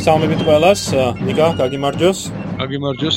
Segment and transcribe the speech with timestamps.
[0.00, 0.82] მოგესალმებით ყველას.
[1.28, 2.20] ნიკა, გაგიმარჯოს.
[2.56, 3.16] გაგიმარჯოს.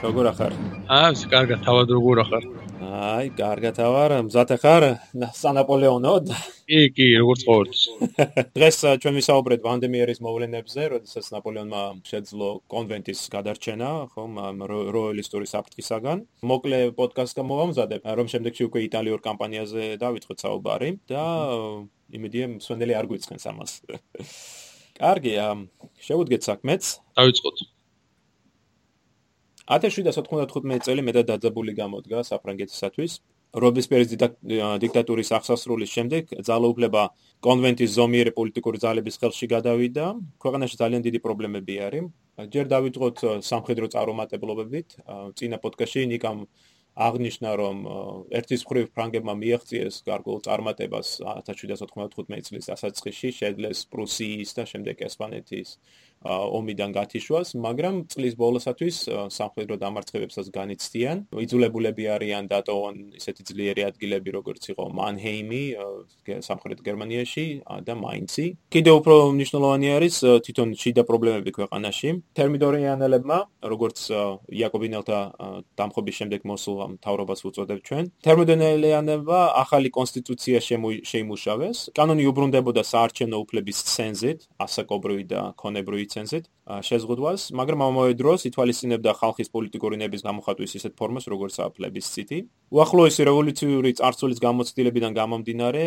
[0.00, 0.52] როგორ ახარ?
[0.88, 2.44] აა, კარგად, თავად როგორ ახარ?
[2.80, 4.10] აი, კარგად ავარ.
[4.24, 4.82] მზად ახარ?
[5.36, 6.14] სანაპოლეონო?
[6.64, 7.82] კი, კი, როგორც ყოველთვის.
[8.56, 14.40] დღეს ჩვენ ვისაუბრეთ ვანდემიერის მოვლენებზე, როდესაც ნაპოლეონმა შეძლო კონვენტის გადარჩენა, ხომ,
[14.96, 16.24] როიალისტური საფრთხისაგან.
[16.40, 21.28] მოკლე პოდკასტი გამოვამზადებ, რომ შემდეგში უკვე იტალიურ კამპანიაზე დავიწყოთ საუბარი და
[22.08, 23.72] იმედია მსვენელი არ გვიცხენს ამას.
[25.00, 25.32] კარგი,
[26.04, 26.82] შევუდგეთ საქმეც.
[27.16, 27.56] დავიწყოთ.
[29.70, 33.12] 1795 წელი მეტად დაძაბული გამოდგა საფრანგეთისათვის.
[33.50, 34.10] რობესპიერის
[34.82, 37.02] დიქტატურის აღსასრულის შემდეგ ძალაუფლება
[37.42, 40.04] კონვენტის ზომიერი პოლიტიკური ძალების ხელში გადავიდა.
[40.42, 42.04] ქვეყანაში ძალიან დიდი პრობლემები არის.
[42.54, 44.88] ჯერ დავიწყოთ სამხედრო წარუმატებლობებით.
[45.34, 46.46] წინა პოდკასტში ნიკამ
[47.00, 47.78] აღნიშნა რომ
[48.38, 55.74] ერთის მხრივ ფრანგებმა მიაღწიეს გარკვეულ წარმატებას 1795 წლის დასაწყისში შეძლეს პრუსიის და შემდეგ ესპანეთის
[56.24, 58.96] ომიდან გათიშვას, მაგრამ წლის ბოლოსათვის
[59.32, 61.16] სამხედრო დამარცხებებსაც განიცდიან.
[61.32, 65.62] იძულებულები არიან დატოვონ ისეთი ძლიერი ადგილები, როგორც იყო მანჰეიმი
[66.44, 67.46] სამხრეთ გერმანიაში
[67.86, 68.46] და მაინცი.
[68.68, 72.08] კიდევ უფრო მნიშვნელოვანი არის თვითონ შიდა პრობლემები ქვეყანაში.
[72.36, 73.98] თერმიდორიანელებმა, როგორც
[74.52, 75.18] იაკობინელთა
[75.78, 81.78] დამხობის შემდეგ მოსულ მთავრობას უწოდებთ ჩვენ, თერმიდორიანელებმა ახალი კონსტიტუცია შეიმუშავეს.
[81.96, 89.48] კანონი უბრუნდებოდა საარჩევნო უფლების ცენზით, ასაკობრივი და ქონებრივი ცენზით შეზღუდვას, მაგრამ ამავე დროს ითვალისწინებდა ხალხის
[89.50, 92.38] პოლიტიკური ნების გამოხატვის ისეთ ფორმას, როგორც პლებისციტი.
[92.70, 95.82] უახლოესი რევოლუციური წარსულის გამოცდილებიდან გამომდინარე,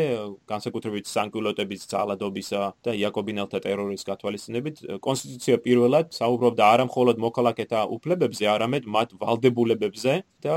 [0.51, 8.83] განსაკუთრებით სანკულოტების ძალადობისა და იაკობინელთა ტერორის გათვალისწინებით, კონსტიტუცია პირველად საუბრობდა არა მხოლოდ მოქალაქეთა უფლებებზე, არამედ
[8.83, 10.55] მათ ვალდებულებებზე და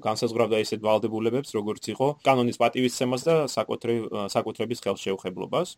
[0.00, 3.34] განსაზღვრავდა ისეთ ვალდებულებებს, როგორც იყო კანონის პატივისცემას და
[4.32, 5.76] საკუთრების ხელშეუხებლობას.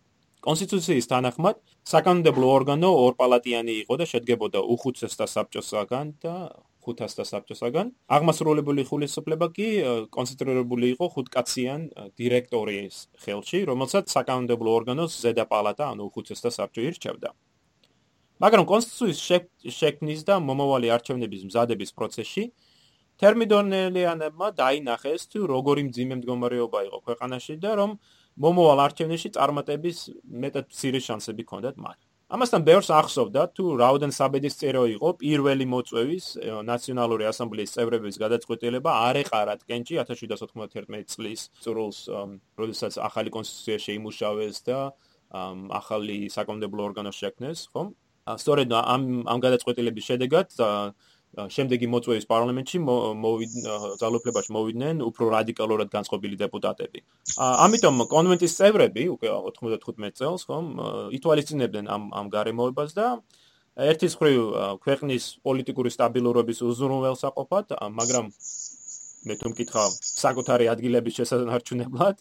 [0.49, 1.59] კონსტიტუციის თანახმად
[1.91, 6.35] საკანონმდებლო ორგანო ორპალატიანი იყო და შედგებოდა უხუცესთა საბჭოსაგან და
[6.89, 7.91] ხუთასთა საბჭოსაგან.
[8.17, 9.69] აღმასრულებელი ხულისოფლება კი
[10.17, 11.81] კონცენტრირებული იყო ხუთკაციან
[12.17, 17.29] დირექტორის ხელში, რომელსაც საკანონმდებლო ორგანოს ზედა პალატა, ანუ უხუცესთა საბჭო ირჩევდა.
[18.41, 19.21] მაგრამ კონსტიტუციის
[19.77, 22.45] შექმნის და მომავალი არჩევნების მზადების პროცესში
[23.21, 27.99] თერმიდორნელიანებმა დაინახეს თუ როგორი მძიმე მდგომარეობა იყო ქვეყანაში და რომ
[28.39, 29.99] მომოვალ არჩევნებში წარმატების
[30.45, 31.99] მეტად მცირე შანსები ჰქონდათ მათ.
[32.29, 36.27] ამასთან ბევრს ახსოვდა თუ რაუდენ საბედისწერო იყო პირველი მოწვევის
[36.69, 41.99] ნაციონალური ასამბლეის წევრების გადაწყვეტილება არ ეყარა კენჭი 1791 წლის წრულს,
[42.61, 44.79] როდესაც ახალი კონსტიტუცია შეიმუშავეს და
[45.81, 47.97] ახალი საკონდებლო ორგანო შექმნეს, ხომ?
[48.37, 50.53] სწორედ ამ ამ გადაწყვეტილების შედეგად
[51.37, 52.79] შემდეგი მოწვევის პარლამენტში
[54.03, 57.03] ძალოფლებაში მოვიდნენ უფრო რადიკალურად განწყობილი დეპუტატები.
[57.39, 59.29] ამიტომ კონვენტის წევრები უკვე
[59.61, 60.67] 95 წელს ხომ
[61.19, 63.07] ითვალისწინებდნენ ამ ამ გარემოებას და
[63.79, 64.39] ერთის მხრივ
[64.83, 68.33] ქვეყნის პოლიტიკური სტაბილურობის უზრუნველსაყოფად, მაგრამ
[69.27, 72.17] მე თუ მკითხავ საკუთარი ადგილების შესანარჩუნებლად,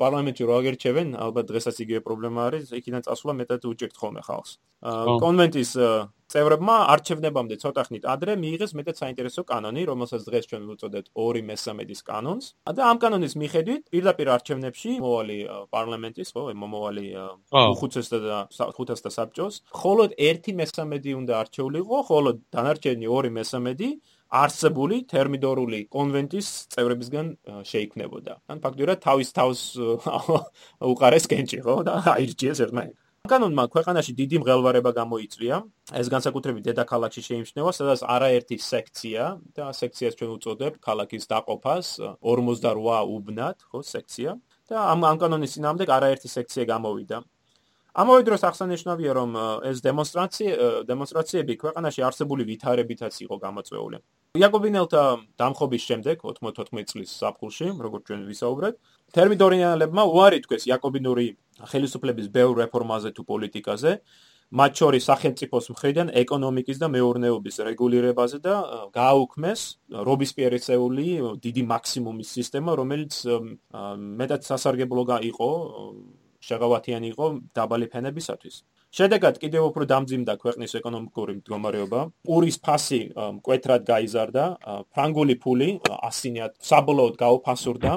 [0.00, 4.52] პარლამენტში რო აგერჩევენ, ალბათ დღესაც იგივე პრობლემა არის, იქიდან წასვლა მეტად უჭირთ ხოლმე ხალხს.
[4.84, 5.70] კონვენტის
[6.34, 12.46] წევრებმა არჩევნებამდე ცოტა ხნით ადრე მიიღეს მეტად საინტერესო კანონი, რომელსაც დღეს ჩვენ ვუწოდებთ 2/13-ის კანონს.
[12.68, 15.38] და ამ კანონის მიხედვით პირდაპირ არჩევნებში მოვალი
[15.72, 17.06] პარლამენტის, ხო, მომავალი
[17.54, 18.36] უხუცესთა და
[18.76, 24.00] ხუთასთა საბჭოს, მხოლოდ 1/13 უნდა არჩეულიყო, ხოლო დანარჩენი 2/13
[24.34, 27.26] არსებული თერმიდორული კონვენტის წევრებისგან
[27.70, 28.34] შეიქმნებოდა.
[28.50, 29.60] ან ფაქტობრივად თავის თავს
[30.92, 33.00] უყარეს კენჭი, ხო, და აირჩიეს ერთმანეთს.
[33.24, 35.56] კანონმა ქვეყანაში დიდი მღელვარება გამოიწვია.
[36.00, 39.22] ეს განსაკუთრებით დედაქალაქში შეიმჩნევა, სადაც არაერთი სექცია
[39.56, 41.86] და სექციას ჩვენ უწოდებთ ქალაქის დაყოფას
[42.20, 44.36] 48 უბნად, ხო, სექცია.
[44.68, 47.16] და ამ ამ კანონის წინამდე არაერთი სექცია გამოვიდა.
[47.94, 49.30] ამავე დროს აღსანიშნავია, რომ
[49.70, 53.98] ეს დემონსტრაცია დემონსტრაციები ქვეყანაში არსებული ვითარებითაც იყო გამოწვეული.
[54.34, 55.02] იაკობინელთა
[55.38, 58.74] დამხობის შემდეგ 94 წლის საფხულში, როგორც ჩვენ ვისაუბრეთ,
[59.14, 61.26] თერმიდორიანელებმა უარი თქვეს იაკობინური
[61.70, 63.92] ხელისუფლების ბევრ რეფორმაზე თუ პოლიტიკაზე,
[64.54, 68.54] მათ შორის სახელმწიფოს მხრიდან ეკონომიკის და მეურნეობის რეგულირებაზე და
[68.94, 69.60] გააუქმეს
[70.08, 71.06] რობისპიერისეული
[71.46, 73.14] დიდი მაქსიმუმის სისტემა, რომელიც
[74.18, 75.50] მეტად სასარგებლო იყო
[76.48, 77.26] შეღავათიანი იყო
[77.56, 78.56] დაბალი ფენებისათვის.
[78.94, 82.00] შედეგად კიდევ უფრო დამძიმდა ქვეყნის ეკონომიკური მდგომარეობა.
[82.26, 83.00] პურის ფასი
[83.36, 84.44] მკვეთრად გაიზარდა,
[84.94, 85.68] ფრანგული ფული
[86.08, 87.92] ასინიათ საბოლოოდ გაუფასურდა.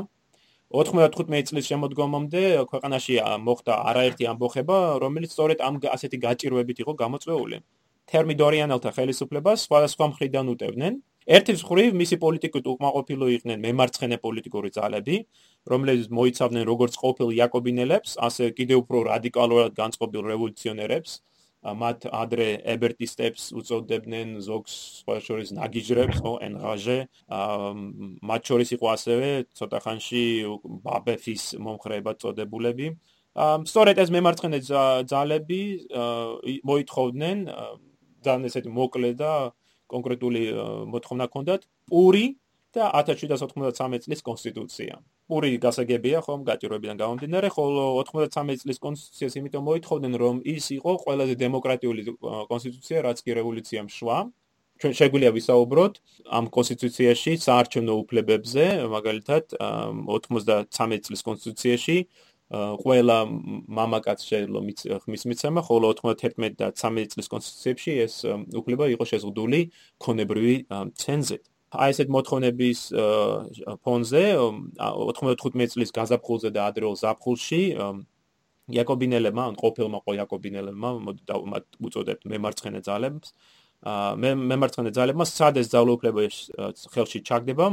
[0.73, 2.41] 95 წლის შემოდგომამდე
[2.71, 3.15] ქვეყანაში
[3.47, 7.57] მოხდა არაერთი ამბოხება, რომელიც სწორედ ამ ასეთი გაჭირვებით იყო გამოწვეული.
[8.07, 10.93] თერმიდორიანელთა ხელისუფლებას სხვადასხვა მხრიდან უტევდნენ.
[11.27, 15.15] ერთის მხრივ მისი პოლიტიკით უკმაყოფილო იყვნენ მემარცხენე პოლიტიკური ძალები,
[15.67, 21.11] რომლებიც მოიცავდნენ როგორც ყოფილ იაკობინელებს, ასე კიდევ უფრო რადიკალურად განწყობილ რევოლუციონერებს,
[21.67, 26.97] მათ ადრე ებერტისტებს უწოდებდნენ ზოგს სხვა შორის ნაგიჟრებს ხო ენღაჟე.
[28.29, 30.23] მათ შორის იყო ასევე ცოტა ხანში
[30.85, 32.87] ბაბეფის მომხრეება წოდებულები.
[33.67, 34.59] სწორედ ეს მემარცხენე
[35.11, 35.61] ძალები
[36.63, 37.37] მოითხოვდნენ
[38.23, 39.51] ძალიან ესეთი მოკლე და
[39.91, 40.41] კონკრეტული
[40.93, 41.61] მოთხოვნა ჰქონდათ.
[41.89, 42.25] პური
[42.73, 44.95] და 1793 წლის კონსტიტუცია.
[45.27, 51.33] პური გასაგებია ხომ გაჭიროებიდან გამომდინარე, ხოლო 93 წლის კონსტიტუციას იმიტომ მოითხოვდნენ, რომ ის იყო ყველაზე
[51.43, 52.01] დემოკრატიული
[52.51, 54.17] კონსტიტუცია, რაც კი რევოლუციამ შვა.
[54.77, 55.93] ჩვენ შეგვიძლია ვისაუბროთ
[56.37, 61.97] ამ კონსტიტუციაში საარჩევნო უფლებებზე, მაგალითად 93 წლის კონსტიტუციაში
[62.83, 63.17] ყველა
[63.67, 68.15] მამაკაც შეიძლება ხმის მიცემა, ხოლო 91 და 13 წლის კონსტიტუციებში ეს
[68.55, 69.59] უფლება იყო შეზღუდული
[69.99, 70.55] ქონებრივი
[70.95, 71.43] ცენზით.
[71.67, 72.81] აი ესეთ მოთხოვნების
[73.83, 74.23] ფონზე
[74.79, 77.61] 95 წლის გაზაფხულზე და ადრეულ ზაფხულში
[78.71, 80.89] იაკობინელებმა, ან ყოფილმა ყო იაკობინელებმა
[81.83, 83.35] უწოდებთ მემარცხენე ძალებს.
[83.83, 86.35] მე მემარცხენე ძალებმა სადეს ძალაუფლების
[86.95, 87.65] ხელში ჩაგდება,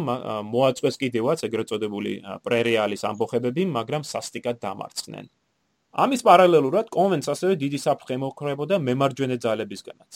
[0.51, 2.13] მოაწყვეს კიდევაც ეგრეთ წოდებული
[2.45, 5.27] პრერეალის ამბოხებები, მაგრამ სასტიკად დამარცხნენ.
[5.95, 10.13] ამის პარალელურად კონვენცია ასევე დიდი საფრთხე მოქმედებოდა მემარჯვენე ძალებისგანაც.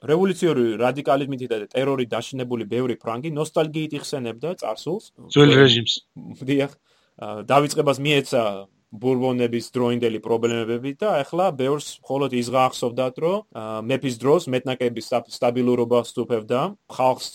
[0.00, 5.12] რევოლუციური რადიკალიზმით და ტერორით დაშინებული ბევრი ფრანგი ნოსტალგიით იხსენებდა წარსულს.
[5.28, 5.94] ძველ რეჟიმს.
[6.40, 6.72] დიახ.
[7.20, 8.42] დავიწყებას მიეცა
[8.90, 16.60] ბურბონების დროინდელი პრობლემები და ახლა ბევრს მხოლოდ ის გაახსოვდათ რომ მეფის დროს მეტნაკების სტაბილურობა სტუფებდა
[16.90, 17.28] ხალხს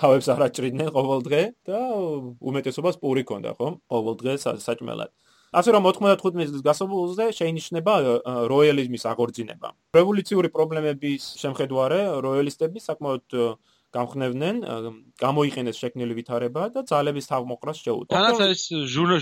[0.00, 1.80] თავებს არაჭრიდნენ ყოველ დღე და
[2.40, 5.12] უმეტესობას პური ქონდა ხო ყოველ დღე საჭმელად
[5.52, 7.92] ასე რომ 95 წლის გასავალზე შეინიშნება
[8.52, 9.68] როიალიზმის აღორძინება.
[9.98, 13.26] რევოლუციური პრობლემების შემხედვარე როიალისტები საკმაოდ
[13.92, 14.56] გამხნევდნენ,
[15.20, 18.12] გამოიყენეს შექმნილი ვითარება და ძალების თავმოყრას შეუდგა.
[18.16, 18.62] თანაც ეს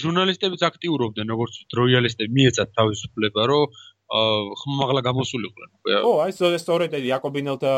[0.06, 3.66] ჟურნალისტებიც აქტიურობდნენ, როგორც როიალისტები, მიეცათ თავისუფლება, რომ
[4.10, 5.68] ხმაღლა გამოსულიყვნენ.
[6.02, 7.74] ო, აი სწორედ იაკობინელთა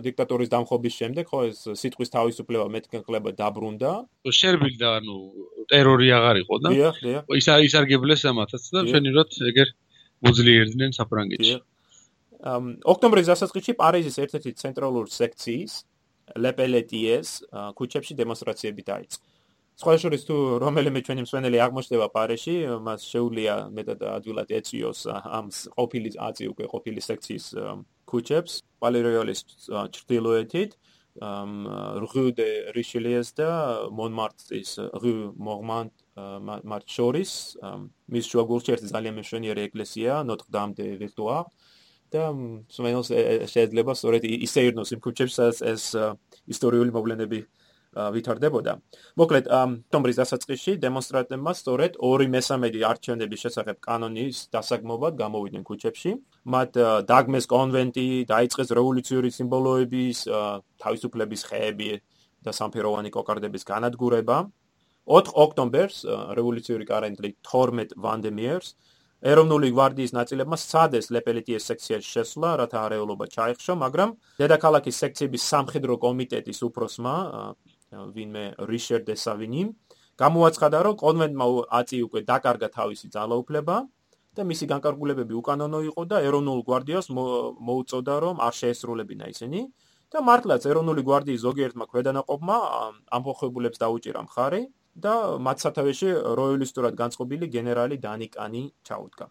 [0.00, 3.90] დიქტატურის დამხობის შემდეგ, ხო ეს სიტყვის თავისუფლება მეთქნება დაბრუნდა.
[4.32, 5.16] შერბილდა, ანუ
[5.68, 6.68] ტერორი აღარ იყო და
[7.36, 9.68] ის ისარგებლეს ამათაც და შენივრად ეგერ
[10.24, 11.54] მოძლიერდნენ საფრანგეთში.
[12.44, 15.72] ამ ოქტომბრის დასაწყისში პარიზის ერთ-ერთი ცენტრალური სექციის
[16.44, 17.28] ლეპელეტიეს
[17.76, 19.33] ქუჩებში დემონსტრაციები დაიწყო.
[19.74, 22.54] სხვა შორის თუ რომელიმე ჩვენი მსვენელი აღმოჩნდება პარიზში,
[22.86, 27.46] მას შეუძლია მეტად ადვილად ეწიოს ამ ყოფილი აზი უკვე ყოფილი სექციის
[28.06, 29.40] ქუჩებს, პალეროიალის
[29.96, 30.70] ჩრდილოეთით,
[32.06, 33.50] რუ დე რიშელიეს და
[33.98, 34.70] მონმარტრის
[35.02, 35.92] რუ მორმანტ
[36.70, 37.32] მარჩორის,
[38.14, 41.50] მის შუაგულში ერთი ძალიან მეშვენიერი ეკლესია, ნოტრ-დამ დე ვიქტორ
[42.14, 43.08] და მსმენელს
[43.50, 45.36] შეიძლება სწორედ ისე ირნოს იმ ქუჩებს
[45.66, 45.84] ეს
[46.46, 47.42] ისტორიული მოვლენები
[47.94, 48.72] ვითარდებოდა.
[49.20, 56.10] მოკლედ, ოქტომბრის დასაწყისში დემონსტრანტებმა სწორედ 2/3 არჩევნების შესახებ კანონის დასაგმობად გამოვიდნენ ქუჩებში.
[56.54, 56.72] მათ
[57.06, 60.18] დაგმეს კონვენტი, დაიწყეს რევოლუციური სიმბოლოების,
[60.82, 61.90] თავისუფლების ხეები
[62.44, 64.36] და სამფეროვანი კოკარდების განადგურება.
[65.06, 65.96] 4 ოქტომბერს
[66.38, 68.68] რევოლუციური კარენტლი 12 ვანდემიერს
[69.24, 76.58] ეროვნული გვარდიის ნაწილებმა სადეს ლეპელიტიეს სექციაში შესვლა, რათა არეულობა ჩაიხშო, მაგრამ დედაქალაქის სექციების სამხედრო კომიტეტის
[76.68, 77.14] უფროსმა
[78.14, 79.62] ვინმე რიშერ დე სავინი
[80.22, 81.46] გამოაცხადა რომ კონვენტმა
[81.78, 83.76] აწი უკვე დაკარგა თავისი ძალაუფლება
[84.34, 89.60] და მისი განკარგულებები უკანონო იყო და ეროვნულ გვარდიას მოუწოდა რომ არ შეესრულებინა ისინი.
[90.14, 92.56] და მართლაც ეროვნული გვარდიის ზოგიერთმა ქვედანაყოფმა
[93.16, 94.60] ამბოხებულებს დაუჭირა მხარი
[95.04, 95.14] და
[95.46, 99.26] მათ სათავეში როიალისტურად განწყობილი გენერალი დანიკანი ჩაუდგა.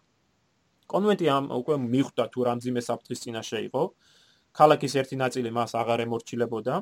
[0.92, 3.82] კონვენტი ამ უკვე მიხვდა თუ რამძიმე საფრთხის წინაშე იყო.
[4.58, 6.74] ქალაქის ერთი ნაწილი მას აღარ ემორჩილებოდა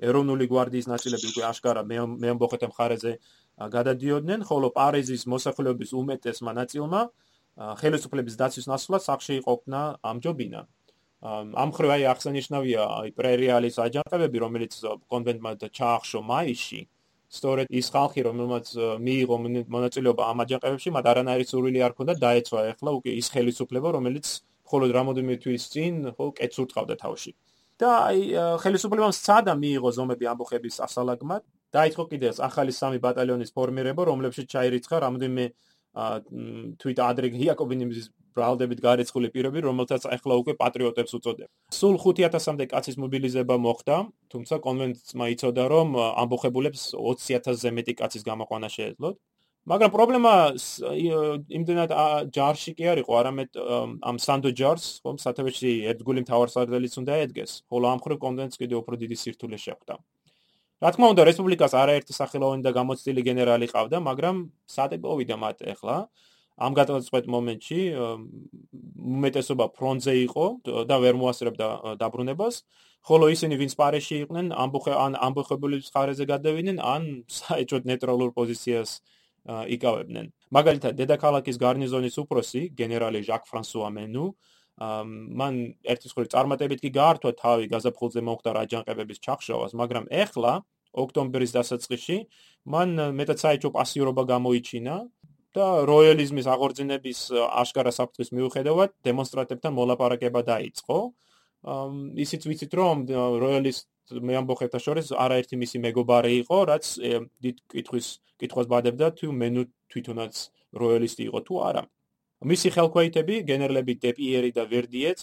[0.00, 3.12] ეროვნული გვარდიის ნაწილები უკვე აშკარა მეამბოხეთა მხარეზე
[3.54, 7.00] გადადიოდნენ, ხოლო პარიზის მოსახლეობის უმეტესმა ნაწილმა
[7.54, 10.60] ხელისუფლების დაცვის ნაცვლად სახში იყოფნა ამჯობინა.
[11.24, 14.72] ამ ხრივ აი ახსენიშნავია აი პრერეალის აჯანყებები, რომელიც
[15.12, 16.80] კონვენტმა ჩაახშო მაისში.
[17.34, 18.66] სწორედ ის ხალხი, რომელმაც
[19.06, 19.36] მიიღო
[19.74, 24.26] მონაწილეობა ამ აჯანყებებში, მათ არანაირი სურვილი არ ჰქონდა დაეცვა ახლა უკვე ის ხელისუფლება, რომელიც
[24.66, 27.32] მხოლოდ რამოდენიმე თვის წინ ხო კეცურტყავდა თავში.
[27.84, 28.20] და აი
[28.64, 31.42] ხელისუფლებამ სცადა მიიღო ზომები ამბოხების ასალაგმად
[31.76, 35.44] დაიწყო კიდევ ახალი სამი ბატალიონის ფორმირება რომლებშიც ჩაირიცხა რამოდენიმე
[35.94, 41.48] თვით ადრე იაკობინიმის ბრალდებით გარეცხული პირები რომელთაც ახლა უკვე პატრიოტებს უწოდებ.
[41.70, 43.96] სულ 5000-მდე კაცის მობილიზება მოხდა,
[44.34, 49.16] თუმცა კონვენტმა იცოდა რომ ამბოხებულებს 20000-ზე მეტი კაცის გამოყვანა შეეძლოთ.
[49.64, 50.32] მაგრამ პრობლემა
[51.56, 51.92] იმდენად
[52.36, 53.50] ჯარში კი არ იყო, არამედ
[54.04, 58.94] ამ სანდო ჯარს, ხომ სათავეში ერთგული მთავარსარდალიც უნდა ედგეს, ხოლო ამ ხრივ კონდენს კიდე უფრო
[59.00, 59.94] დიდი სირთულე შეხვდა.
[60.84, 64.36] რა თქმა უნდა, რესპუბლიკას არაერთი სახელოვანი და გამოცდილი გენერალი ყავდა, მაგრამ
[64.68, 65.96] სად იპოვიდა მათ ახლა?
[66.54, 67.80] ამ გადაწყვეტ მომენტში
[69.16, 70.44] უმეტესობა ფრონტზე იყო
[70.86, 71.66] და ვერ მოასწრებდა
[71.98, 72.54] დაბრუნებას,
[73.02, 79.00] ხოლო ისინი ვინც პარეში იყვნენ, ამბოხე ან ამბოხებულის ხარეზე გადავიდნენ, ან საერთოდ ნეიტრალურ პოზიციას
[79.44, 80.26] იკავებდნენ.
[80.50, 84.26] მაგალითად, დედაქალაქის გარნიზონის უფროსი, გენერალი ჟაკ ფრანსუა მენუ,
[84.80, 85.54] მან
[85.86, 90.52] ერთის ხრი წარმატებით კი გაართვა თავი გაზაფხულზე მოხდა რაჯანყებების ჩახშოვას, მაგრამ ეხლა
[90.94, 92.16] ოქტომბრის დასაწყისში
[92.74, 94.96] მან მეტად საერთო პასიურობა გამოიჩინა
[95.54, 97.20] და როიალიზმის აღორძინების
[97.62, 100.98] აშკარა საფრთხის მიუხედავად დემონსტრანტებთან მოლაპარაკება დაიწყო.
[102.24, 102.96] ისიც ვიცით რომ
[103.44, 106.84] როიალისტ მე ამბობხებთა შორის არაერთი მისი მეგობარი იყო, რაც
[107.40, 108.06] დიდ კითხვის
[108.40, 110.34] კითხვას ბადებდა თუ მენუ თვითონაც
[110.74, 111.82] როიალისტი იყო თუ არა.
[112.44, 115.18] მისი ხელქვეითები, გენერლები დეპიერი და ვერდიეც,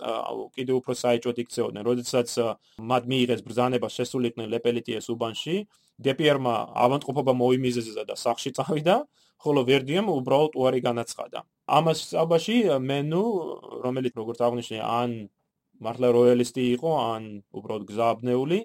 [0.58, 2.30] კიდევ უფრო საეჭოდ იქცეოდნენ, როდესაც
[2.82, 5.56] მათ მიიღეს ბრძანება შესულიყვნენ ლეპელიტიეს უბანში,
[6.02, 8.96] დეპიერმა ავანტყოფობა მოიმიზეზა და სახში წავიდა,
[9.38, 11.46] ხოლო ვერდიემ უბრალოდ უარი განაცხადა.
[11.70, 12.58] ამას საბაში
[12.90, 13.24] მენუ,
[13.86, 15.10] რომელიც როგორც აღნიშნე, ან
[15.82, 17.24] მართლა როიალისტი იყო, ან
[17.58, 18.60] უბრალოდ გზაბნეული,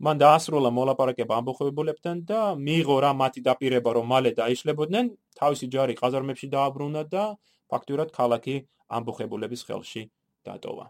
[0.00, 5.06] მან დაასრულა მოლაპარაკება ამბოხებულებთან და მიიღო რა მათი დაპირება, რომ მალე დაიშლებოდნენ,
[5.40, 7.24] თავისი ჯარი ყაზარმებში დააბრუნა და
[7.68, 8.54] ფაქტურად ქალაქი
[8.88, 10.02] ამბოხებულების ხელში
[10.46, 10.86] დატოვა.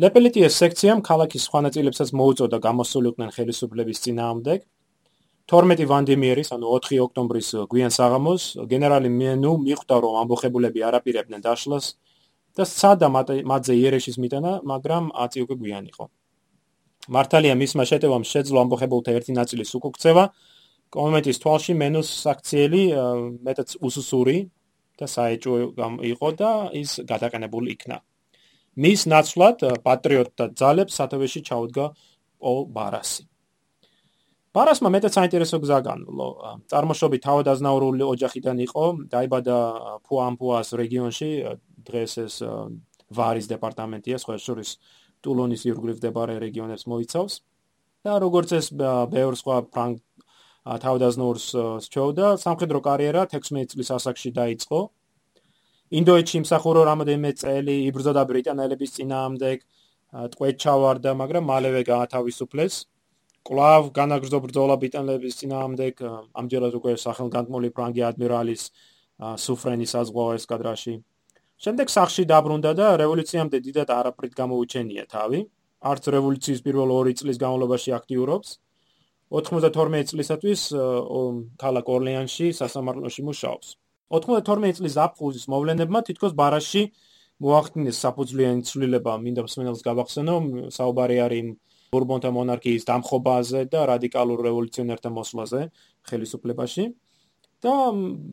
[0.00, 4.58] ლეპელიტიეს სექციამ ქალაქის სხვა ნაწილებსაც მოუწოდა გამოსულიყვნენ ხელისუფლების წინააღმდეგ.
[5.50, 11.86] 12 ვანდიმიერის, ანუ 4 ოქტომბრის გვიან საღამოს გენერალი მენუ მიხვდა, რომ ამბოხებულები არაპირებდნენ დაშლას
[12.60, 13.08] და სცადა
[13.50, 16.04] მათზე იერეშის მიტანა, მაგრამ აწი უკვე გვიან იყო.
[17.08, 20.24] მართალია მისმა შეტევამ შეძლო ამბოხებულთა ერთი ნაწილის უკუქცევა.
[20.90, 22.82] კომენტის თვალში მენუს საქციელი
[23.46, 24.36] მეტად უსუსური
[24.98, 25.54] და საეჭვო
[26.12, 27.96] იყო და ის გადაყენებული იქნა.
[28.82, 31.86] მის ნაცვლად პატრიოტთა ძალებს სათავეში ჩაუდგა
[32.42, 33.29] პოლ ბარასი.
[34.56, 36.28] ბარასმა მეტად საინტერესო გზა განვლო.
[36.70, 39.58] წარმოშობით თავადაზნაურული ოჯახიდან იყო, დაიბადა
[40.06, 41.30] ფუამპუას რეგიონში,
[41.86, 42.34] დღეს ეს
[43.14, 44.70] ვარის დეპარტამენტია, სხვა შორის
[45.22, 47.34] ტულონის ირგვლივ მდებარე რეგიონებს მოიცავს.
[48.00, 48.66] და როგორც ეს
[49.12, 50.00] ბევრ სხვა ფრანგ
[50.64, 51.46] თავდაზნურს
[51.92, 54.80] შეუდა სამხედრო კარიერა 16 წლის ასაკში დაიწყო.
[56.00, 59.58] ინდოეთში იმსახურო რამოდენიმე წელი იბრძოდა ბრიტანელების წინააღმდეგ,
[60.32, 62.74] ტყვედ ჩავარდა, მაგრამ მალევე გაათავისუფლეს.
[63.48, 65.94] კლავ განაგრძო ბრძოლა ბრიტანელების წინააღმდეგ,
[66.40, 68.62] ამჯერად უკვე სახელგანთმული ფრანგი ადმირალის
[69.44, 70.94] სუფრენის საზღვაო ესკადრაში.
[71.60, 75.40] შემდეგ სახში დაბრუნდა და რევოლუციამდე დიდად არაფრით გამოუჩენია თავი.
[75.80, 78.48] არც რევოლუციის პირველ 2 წლის განმავლობაში აქტიურობს.
[79.30, 80.60] 92 წლისათვის
[81.60, 83.68] ქალაქ ორლეანში სასამართლოში მუშაობს.
[84.10, 86.82] 92 წლის აპრილის მოვლენებმა თითქოს ბარაში
[87.40, 90.34] მოახდინეს საფუძვლიანი ცვლილება, მინდა მსმენელს გავახსენო,
[90.76, 91.46] საუბარი არის
[91.90, 95.62] ბურბონთა მონარქიის დამხობაზე და რადიკალურ რევოლუციონერთა მოსვლაზე
[96.10, 96.84] ხელისუფლებაში.
[97.60, 97.72] და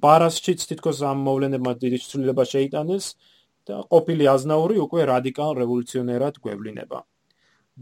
[0.03, 3.05] ბარასშიც თითქოს ამ მოვლენებმა დიდი ცვლილება შეიტანეს
[3.67, 6.99] და ყოფილი აზნაური უკვე რადიკალ რევოლუციონერად გვევლინება.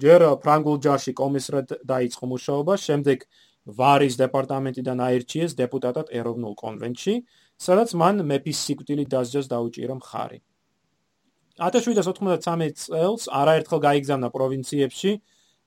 [0.04, 3.20] ჯერ ფრანგულ ჯარში კომისრად დაიწყო მუშაობა, შემდეგ
[3.78, 7.14] ვარის დეპარტამენტიდან აირჩიეს დეპუტატად ეროვნულ კონვენტში,
[7.68, 10.40] სადაც მან მეფის სიკვდილით დასჯას დაუჭირა მხარი.
[11.62, 15.12] 1793 წელს არაერთხელ გაიგზავნა პროვინციებში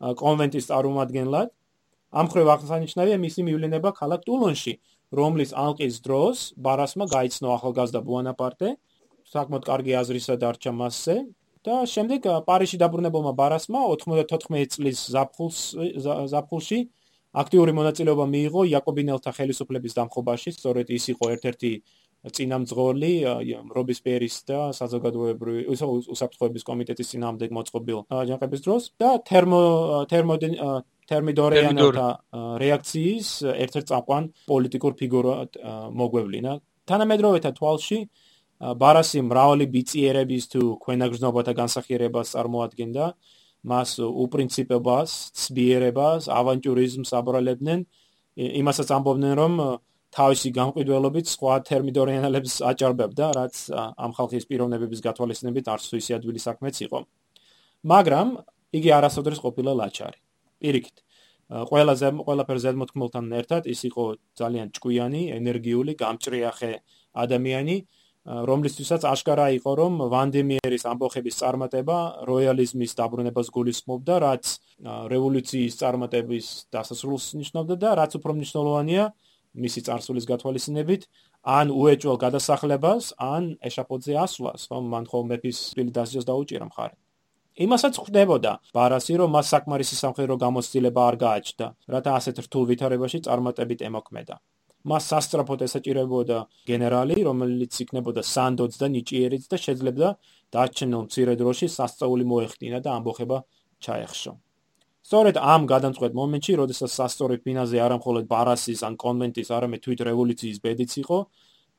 [0.00, 1.48] კონვენტის წარმომადგენლად.
[2.08, 4.74] ამ ხრივ აღსანიშნავია მისი მივლენება ქალაქ ტულონში,
[5.12, 8.68] რომლის ალყის დროს ბარასმა გაიცნო ახალგაზრდა ბუანაპარტე,
[9.28, 11.16] საკმაოდ კარგი აზრისა დარჩა მასზე.
[11.66, 15.58] და შემდეგ პარიზში დაბრუნებულმა ბარასმა 94 წლის ზაფხულს
[16.32, 16.78] ზაფხულში
[17.42, 21.72] აქტიური მონაწილეობა მიიღო იაკობინელთა ხელისუფლების დამხობაში, სწორედ ის იყო ერთ-ერთი
[22.26, 23.12] წინამძღოლი
[23.78, 29.60] რობისპიერის და საზოგადოებრივი უსაფრთხოების კომიტეტის წინამდებ მოწყობილ აჯანყების დროს და თერმო
[30.10, 30.34] თერმო
[31.08, 32.08] თერმიდორიანთა
[32.62, 35.50] რეაქციის ერთ-ერთ წაყვან პოლიტიკურ ფიგურად
[35.94, 36.52] მოგვევლინა.
[36.90, 37.98] თანამედროვეთა თვალში
[38.58, 43.06] ბარასი მრავალი ბიწიერების თუ ქვენაგრძნობათა განსახიერებას წარმოადგენდა.
[43.68, 47.80] მას უპრინციპებას, ცბიერებას, ავანტურიზმს აბრალებდნენ.
[48.38, 49.52] იმასაც ამბობდნენ, რომ
[50.14, 56.76] თავისი განყიდველობით სხვა თერმიდორიანელებს აჭარბებდა, რაც ამ ხალხის პიროვნებების გათვალისწინებით არც თუ ისე ადვილი საქმეც
[56.88, 56.98] იყო.
[57.92, 58.28] მაგრამ
[58.78, 60.18] იგი არასოდეს ყოფილა ლაჩარი.
[60.62, 60.96] პირიქით.
[61.48, 64.04] ყველაზე ყველაფერზე ზედმოთქმულთან ერთად ის იყო
[64.36, 66.72] ძალიან ჭკვიანი, ენერგიული, გამჭრიახე
[67.24, 67.76] ადამიანი,
[68.28, 71.98] რომლისთვისაც აშკარა იყო, რომ ვანდემიერის ამბოხების წარმატება
[72.28, 74.44] როიალიზმის დაბრუნებას გულისხმობდა, რაც
[74.84, 79.04] რევოლუციის წარმატების დასასრულს ნიშნავდა და რაც უფრო მნიშვნელოვანია
[79.64, 81.02] მისი წარსულის გათვალისწინებით,
[81.58, 86.96] ან უეჭველ გადასახლებას, ან ეშაპოძე ასვლას, რომ მან ხოლმე მეფის პირ დასჯას დაუჭირა მხარი.
[87.58, 93.82] იმასაც ხვდებოდა ბარასი რომ მას საკმარისი სამხედრო გამოცდილება არ გააჩნდა რათა ასეთ რთულ ვითარებაში წარმატებით
[93.88, 94.36] ემოქმედა
[94.86, 96.38] მას სასტრაფოდ ესაჭირებოდა
[96.70, 100.08] გენერალი, რომელიც იქნებოდა სანდოც და ნიჭიერიც და შეძლებდა
[100.54, 103.38] დარჩენილ მცირე დროში სასწაული მოეხდინა და ამბოხება
[103.82, 104.32] ჩაეხშო.
[105.08, 110.92] სწორედ ამ გადამწყვეტ მომენტში, როდესაც სასწორე ფინაზე არამხოლოდ ბარასის ან კონვენტის, არამედ თვით რევოლუციის ბედიც
[111.00, 111.18] იყო,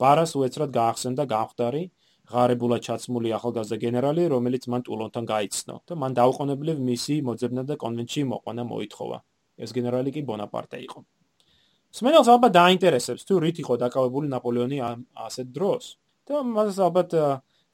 [0.01, 1.83] ბარას უეცრად გაახსენდა გამხდარი
[2.29, 8.21] ღარებულად ჩაცმული ახალგაზრდა გენერალი, რომელიც მან ტულონთან გაიცნო და მან დაუყოვნებლივ მისი მოძებნა და კონვენტში
[8.33, 9.17] მოყვანა მოითხოვა.
[9.59, 10.99] ეს გენერალი კი ბონაპარტე იყო.
[11.93, 14.77] სმენელს ალბათ დაინტერესებს თუ რით იყო დაკავებული ნაპოლეონი
[15.27, 15.83] ასეთ დროს.
[16.25, 17.09] და მას ალბათ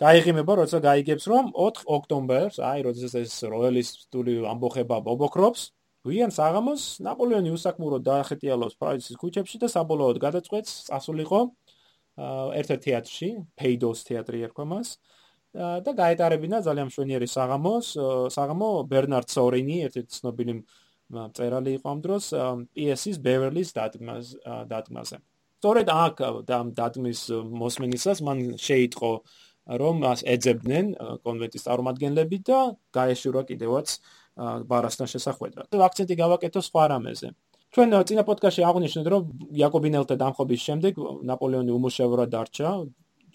[0.01, 5.61] გაიღიმება, როცა გაიგებს, რომ 4 ოქტომბერს, აი, როდესაც ეს როიალისტული ამბოხება ბობოქრობს,
[6.05, 11.39] ვიან საღამოს ნაპოლეონი უსაკმუროდ დაახეტიალოს პრაისის ქუჩებში და საბოლოოდ გადაწყვეტს წასულიყო
[12.59, 14.87] ერთ-ერთ თეატრში, პეიდოს თეატრი ერქვა მას.
[15.55, 17.87] და გაეტარებინა ძალიან მშვენიერი საღამოს,
[18.35, 20.53] საღამო ბერნარდ სორინი, ერთ-ერთი ცნობილი
[21.37, 22.25] წერალი იყო ამ დროს
[22.75, 24.25] პიესის ბევერლის დადგმას
[24.67, 25.17] დადგმაზე.
[25.63, 26.15] სწორედ აქ
[26.75, 27.21] დადგმის
[27.61, 29.11] მოსმენისას მან შეიტყო
[29.65, 30.85] რომ მას ეძებდნენ
[31.25, 32.59] კონვენტის წარმომადგენლები და
[32.93, 33.87] გაეშურა კიდევაც
[34.69, 35.67] ბარასთან შესახვედრად.
[35.73, 37.27] აქცენტი გავაკეთო სხვა რამეზე.
[37.75, 39.23] ჩვენ წინა პოდკასტში აღვნიშნეთ რომ
[39.59, 40.93] იაკობინელთა დამხობის შემდეგ
[41.27, 42.69] ნაპოლეონი უმუშევრად დარჩა,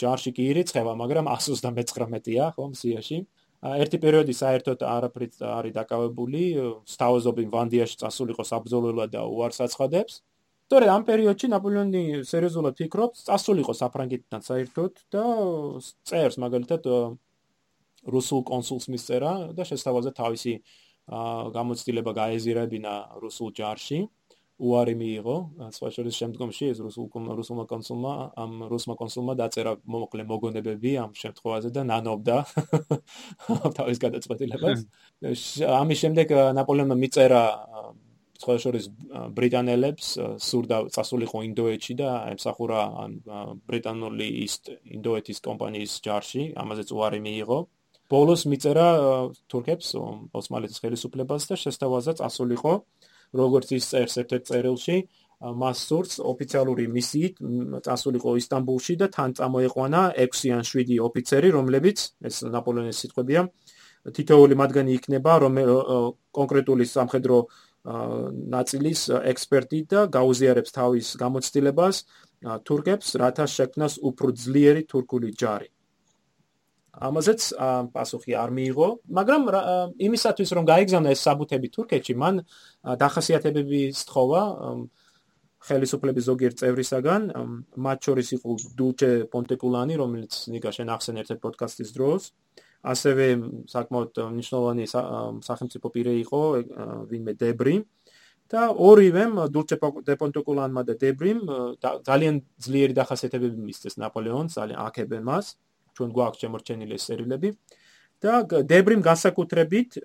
[0.00, 3.18] ჯარში კი ირიცხება, მაგრამ 139-ია ხო მსიაში.
[3.60, 6.42] ერთი პერიოდი საერთოდ არაფრით არის დაკავებული,
[6.88, 10.25] სტაუზობი ვანდიაში წასულიყო საბრძოლველად და უარს აცხადებს.
[10.71, 15.25] თორე ამ პერიოდში ნაპოლეონი სერიოზულად ფიქრობს წასულიყო საფრანგეთთან საერთოდ და
[16.07, 16.87] წერს მაგალითად
[18.15, 20.55] რუსულ კონსულს მისწერა და შესთავაზე თავისი
[21.59, 24.00] გამოცდილება გაეზირებინა რუსულ ჯარში.
[24.61, 25.37] უარი მიიღო.
[25.73, 27.07] სხვა შორის შემდგომში ეს რუსულ
[27.39, 32.37] რუსულმა კონსულმა ამ რუსმა კონსულმა დაწერა მოკლე მოგონებები ამ შემთხვევაზე და ნანობდა
[33.79, 34.85] თავის გადაწყვეტილებას.
[35.81, 36.27] ამის შემდეგ
[36.61, 37.43] ნაპოლეონმა მიწერა
[38.41, 38.87] სხვა შორის
[39.37, 40.07] ბრიტანელებს
[40.41, 42.81] სურდა წასულიყო ინდოეთში და ემსახურა
[43.69, 44.29] ბრიტანული
[44.97, 47.59] ინდოეთის კომპანიის ჯარში ამაზეც უარი მიიღო.
[48.11, 48.89] ბოლოს მიწერა
[49.47, 49.95] თურქებს
[50.35, 52.73] ოსმალეთის ხელისუფლებას და შესთავაზა წასულიყო
[53.39, 54.97] როგორც ის წერს ერთ-ერთ წერილში,
[55.41, 57.39] მას სურს ოფიციალური მისიით
[57.87, 61.99] წასულიყო ისტანბულში და თან წამოეყვანა 6 ან 7 ოფიცერი, რომლებიც
[62.29, 63.47] ეს ნაპოლეონის სიტყვებია,
[64.17, 65.55] თითოეული მათგანი იქნება რომ
[66.37, 67.37] კონკრეტული სამხედრო
[67.84, 71.97] ნაწილის ექსპერტი და გაუზიარებს თავის გამოცდილებას
[72.64, 75.69] თურქებს, რათა შექმნას უფრო ძლიერი თურქული ჯარი.
[76.90, 77.40] ამაზეც
[77.95, 79.43] პასუხი არ მიიღო, მაგრამ
[79.97, 82.34] იმისათვის რომ გაიგზავნა ეს საბუთები თურქეთში, მან
[83.00, 84.43] დახასიათებები სთხოვა
[85.60, 87.23] ხელისუფლების ზოგიერთ წევრისაგან,
[87.84, 92.23] მათ შორის იყო დულჩე პონტეკულანი, რომელიც ნიკაშენ ახსენ ერთ-ერთ პოდკასტის დროს.
[92.80, 93.26] ასევე
[93.69, 96.43] საკმაოდ მნიშვნელოვანი სახელმწიფო პირი იყო
[97.10, 97.75] ვინმე დებრი
[98.50, 99.76] და ორივემ დულჩე
[100.21, 101.40] პონტეკულანმა და დებრიმ
[102.08, 105.47] ძალიან ძლიერი დახასიათებები მისცეს ნაპოლეონს, ძალიან აქებენ მას.
[105.95, 107.49] ჩვენ გვაქვს შემორჩენილი სერიალები
[108.25, 109.99] და დებრიმ განსაკუთრებით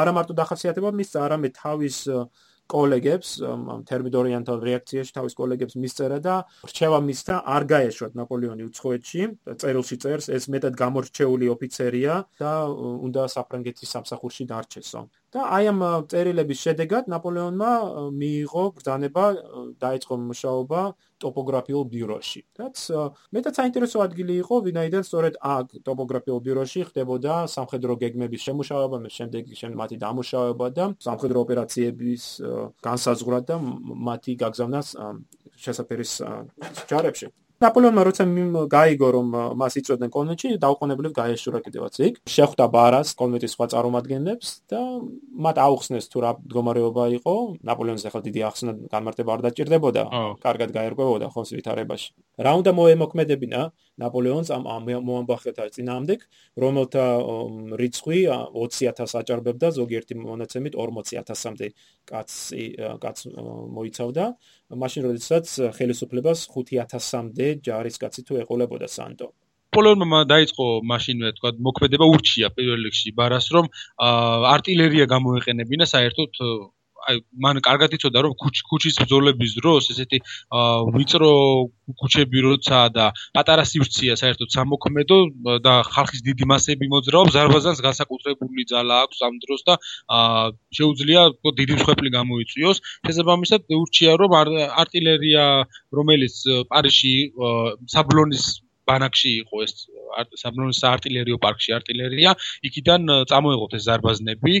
[0.00, 1.96] არა მარტო დახასიათება მის არამედ თავის
[2.70, 3.30] კოლეგებს
[3.90, 6.36] თერმიდორიანტალ რეაქციაში თავის კოლეგებს მისწერა და
[6.70, 9.22] რჩევა მისცა არ გაეშვათ ნაპოლეონი უცხოეთში.
[9.60, 12.52] წერილში წერს ეს მეტად გამორჩეული ოფიცერია და
[13.08, 15.02] უნდა საფრანგეთის სამსახურში დარჩესო
[15.34, 17.70] და აი ამ წერილების შედეგად ნაპოლეონმა
[18.14, 19.24] მიიღო ბრძანება
[19.82, 20.80] დაიწყო მუშაობა
[21.24, 22.40] ტოპოგრაფიულ ბიუროში.
[22.60, 22.76] რაც
[23.34, 29.42] მეტად საინტერესო ადგილი იყო, ვინაიდან სწორედ აქ ტოპოგრაფიულ ბიუროში ხდებოდა სამხედრო გეგმების შემუშავება, მე შემდეგ
[29.58, 32.22] შემდეგ მათი დამუშავება და სამხედრო ოპერაციების
[32.86, 33.56] განსაზღვრა და
[34.10, 34.80] მათი გაგზავნა
[35.58, 36.12] შესაძერის
[36.86, 37.26] ჯარებში.
[37.64, 38.24] ნაპოლეონმა როცა
[38.68, 39.28] გაიგო რომ
[39.60, 42.14] მას იწვევდნენ კონვენტში, დაუყოვნებლივ გაეშურა კიდევაც იქ.
[42.28, 44.80] შეხვდა ბარას კონვენტის სხვა წარმომადგენლებს და
[45.44, 47.34] მათ აუხსნეს თუ რა მდგომარეობა იყო.
[47.64, 50.02] ნაპოლეონს ახლა დიდი ახსნა გამარტება არ დაჭirdებოდა.
[50.44, 52.08] კარგად გაერკვევოდა ხო სვითარებაში.
[52.44, 53.60] რა უნდა მოემოქმედებინა
[53.94, 54.62] ნაპოლეონს ამ
[55.06, 56.14] მოამბახეთა წინაამდე,
[56.58, 57.04] რომელთა
[57.80, 58.18] რიცხვი
[58.58, 61.68] 20000 აჭარბებდა, ზოგიერთი მონაცემით 40000-მდე
[62.04, 62.64] კაცი
[63.00, 63.18] კაც
[63.76, 64.24] მოიცავდა.
[64.74, 65.46] მაშინ როდესაც
[65.78, 69.28] ხელისუფლებას 5000-მდე ჯარისკაცი თუ ეყოლებოდა სანტო.
[69.74, 73.66] პოლონმა დაიწყო მაშინვე თქვა მოქმედება ურჩია პირველ რიგში ბარას რომ
[74.54, 76.30] артиლერია გამოეყენებინა საერთოდ
[77.10, 80.18] აი მან კარგად იცოდა რომ ქუჩის ბრძოლების დროს ესეთი
[80.96, 81.32] ვიწრო
[82.00, 85.18] ქუჩები როცა და პატარა სივრცეა საერთოდ სამოქმედო
[85.66, 89.74] და ხალხის დიდი მასები მოძრაობს ზარბაზანს განსაკუთრებული ძალა აქვს ამ დროს და
[90.78, 91.22] შეუძლია
[91.60, 92.78] დიდი მსხვერპლი გამოიწვიოს.
[93.06, 94.32] შესაბამისად ურჩია რომ
[94.82, 95.44] артиლერია
[95.98, 96.34] რომელიც
[96.72, 97.14] პარიში
[97.94, 99.74] საბლონის ბანაკში იყო ეს
[100.38, 102.34] საბნონის საარტილერიო პარკში არტილერია,
[102.68, 104.54] იქიდან წამოეღოთ ეს ზარბაზნები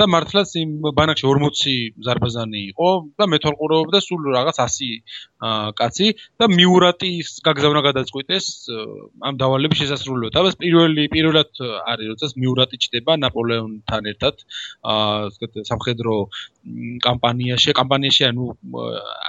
[0.00, 2.88] და მართლაც იმ ბანაკში 40 ზარბაზანი იყო
[3.20, 4.90] და მეთვალყურეობდა სულ რაღაც 100
[5.78, 6.08] კაცი
[6.40, 8.46] და მიურატის გაგზავნა გადაწყვიტეს
[9.28, 10.32] ამ დავალების შესასრულებლად.
[10.38, 11.50] აბა პირველი პირველად
[11.92, 14.44] არის როდესაც მიურატი ჩდება ნაპოლეონთან ერთად
[14.82, 16.14] ვთქვათ სამხედრო
[17.02, 18.44] კამპანიაში, კამპანიაში ანუ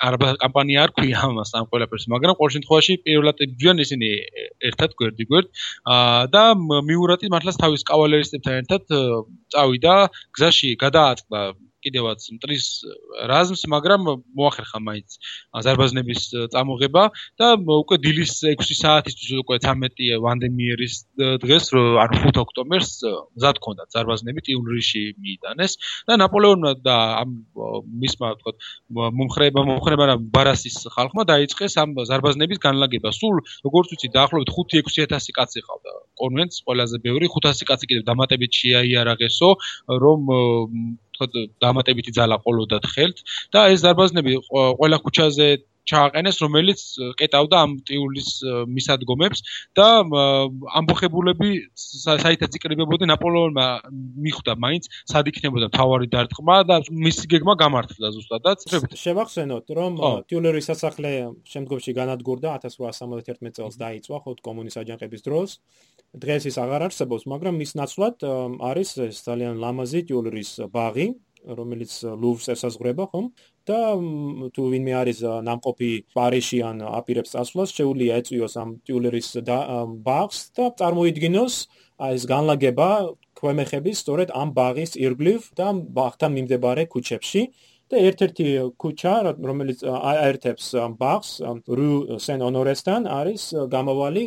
[0.08, 4.03] არაბა კამპანია არ ქვია ამას ამ ყველაფერს, მაგრამ ყოველ შემთხვევაში პირველად იძვიან ისინი
[4.70, 5.50] ერთად გვერდი გვერდ.
[5.96, 6.44] აა და
[6.90, 8.96] მიურატი მართლაც თავის კავალერისტებთან ერთად
[9.54, 9.96] წავიდა
[10.38, 11.42] გზაში გადააწყდა
[11.84, 12.68] კიდევაც მტრის
[13.32, 14.02] რაზმს, მაგრამ
[14.40, 15.18] მოახერხა მაინც
[15.60, 16.22] აზერბაიჯანების
[16.54, 17.04] წამოღება
[17.40, 20.96] და უკვე დილის 6 საათისთვის უკვე 13 ვანდემიერის
[21.44, 21.66] დღეს,
[22.04, 22.92] ანუ 5 ოქტომბერს
[23.38, 25.74] მზად ჰქონდა აზერბაიჯანები ტიულრიში მიიტანეს
[26.08, 27.30] და ნაპოლეონმა და ამ
[28.04, 28.56] მისმა თქო
[29.20, 33.10] მომხრეება მომხრეება ბარასის ხალხმა დაიწყეს ამ აზერბაიჯანების განლაგება.
[33.20, 35.92] სულ როგორც ვიცი, დაახლოებით 5-6000 კაცი ყავდა
[36.22, 39.50] კონვენტს, ყველაზე ბევრი 500 კაცი კიდევ დამატებით შეაიარაღესო,
[40.04, 40.22] რომ
[41.64, 43.18] დამატებითი ძალა ყოლოდათ ხელთ
[43.54, 45.50] და ეს დარბაზნები ყველა ქუჩაზე
[45.90, 46.82] ჩააყენეს რომელიც
[47.20, 48.30] კეტავდა ამ ტიულის
[48.72, 49.40] მისადგომებს
[49.78, 49.88] და
[50.80, 51.50] ამბოხებულები
[51.84, 53.68] საერთოდ იკრიბებოდნენ ნაპოლეონმა
[54.28, 58.64] მიხვდა მაინც სად იქნებოდა თავარი დარტყმა და მისი გეგმა გამართლა ზუსტადაც.
[59.04, 60.00] შევახსენოთ რომ
[60.32, 61.12] ტიულერის სასახლე
[61.52, 65.60] შემდგომში განადგურდა 1871 წელს დაიწვა ხო კომუნის აჯანყების დროს
[66.14, 68.26] დღეს ის აღარ არსებობს მაგრამ მის ნაცვლად
[68.70, 68.90] არის
[69.28, 71.08] ძალიან ლამაზი ტიულერის ბაღი
[71.44, 73.26] რომელიც ლუვრს ესაზღვრება, ხომ?
[73.68, 73.80] და
[74.56, 79.30] თუ ვინმე არის ნამყოფი პარიში ან აპირებს წასვლას, შეუძლია ეწვიოს ამ ტიულერის
[80.04, 81.56] ბაღს და წარმოიდგინოს
[82.12, 82.90] ეს განლაგება
[83.40, 87.42] ქვემეხების სწორედ ამ ბაღის ირგვლივ და ბაღთან მიმდებარე ქუჩებში.
[87.94, 88.46] და ერთ-ერთი
[88.82, 90.66] ქუჩა, რომელიც აერთებს
[91.00, 91.32] ბაღს
[91.80, 94.24] რუ სენ ონორესთან, არის გამოვალი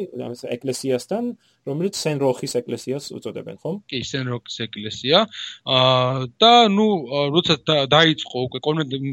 [0.57, 1.24] ეკლესიასთან,
[1.66, 3.72] რომელიც სენ როხის ეკლესიას უწოდებენ, ხო?
[3.90, 5.26] კი, სენ როხის ეკლესია.
[5.66, 6.87] აა და ნუ
[7.35, 7.55] როცა
[7.90, 8.59] დაიწყო უკვე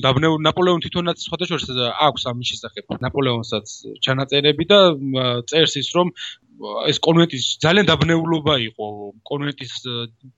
[0.05, 2.83] დაბნეულ ნაპოლეონ თვითონაც სხვადასხვა აქვს ამის შესახებ.
[3.05, 3.67] ნაპოლეონსაც
[4.05, 4.79] ჩანაწერები და
[5.49, 6.13] წერს ის რომ
[6.87, 8.87] ეს კონვენტის ძალიან დაბნეულობა იყო
[9.33, 9.73] კონვენტის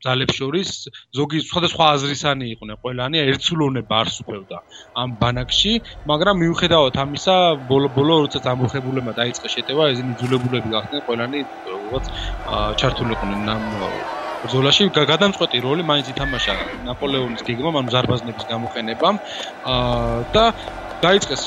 [0.08, 0.74] ძალებს შორის
[1.20, 4.58] ზოგი სხვადასხვა აზრისანი იყვნენ ყველანი ერთსულოვნება არ სუფევდა
[5.04, 5.74] ამ ბანაკში
[6.12, 7.38] მაგრამ მიუხედავად ამისა
[7.72, 11.40] ბოლო ბოლო როცა ამოხებულებმა დაიწყე შეტევა ესენი ძულებულები გახდნენ ყველანი
[11.72, 12.06] როგორც
[12.82, 13.64] ჩართულიყვნენ ამ
[14.46, 14.90] ბრძოლაში.
[14.94, 16.56] გადამწყვეტი როლი მაინც ითამაშა
[16.88, 19.16] ნაპოლეონის გეგმამ ანუ ზარბაზნების გამოყენებამ.
[20.36, 20.46] და
[21.06, 21.42] დაიწყეს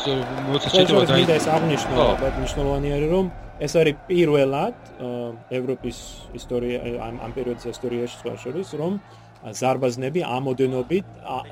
[0.52, 2.02] როცა შეტევა დაიწყო ეს აღნიშნო
[2.38, 3.26] მნიშვნელოვანი არის რომ
[3.58, 4.76] ეს არის პირველად
[5.58, 5.98] ევროპის
[6.38, 9.00] ისტორია ამ ამ პერიოდის ისტორიაში სხვა შორის რომ
[9.38, 11.06] ზარბაზნები ამოდენობით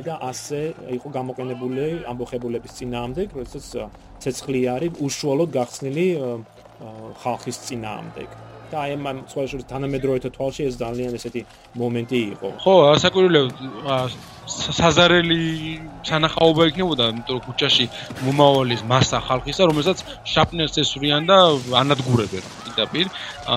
[0.06, 0.60] და ასე
[0.98, 3.66] იყო გამოყენებული ამბოხებულების წინააღმდეგ, როდესაც
[4.22, 6.06] ცეცხლი არის უშუალოდ გახსნილი
[7.22, 8.28] ხალხის წინააღმდეგ.
[8.72, 11.42] და აი ამ სხვა შორის თანამედროვეთა თვალში ეს ძალიან ესეთი
[11.80, 12.48] მომენტი იყო.
[12.64, 13.46] ხო, ასაკურილებ
[14.46, 15.42] საზარელი
[16.06, 17.86] სანახაობა იქნებოდა, იმიტომ რომ ქუჩაში
[18.26, 19.98] მომავალის მასა ხალხისა, რომელსაც
[20.32, 21.38] შაპნერს ესვრიან და
[21.82, 23.06] ანადგურებენ პირდაპირ.